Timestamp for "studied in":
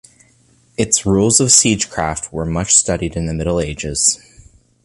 2.73-3.27